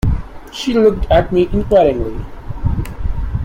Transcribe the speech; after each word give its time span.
She 0.51 0.73
looked 0.73 1.05
at 1.11 1.31
me 1.31 1.47
inquiringly. 1.53 2.25